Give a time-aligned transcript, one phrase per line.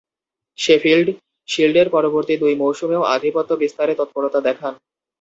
[0.59, 1.07] Sheffield
[1.49, 4.73] শিল্ডের পরবর্তী দুই মৌসুমেও আধিপত্য বিস্তারে তৎপরতা দেখান।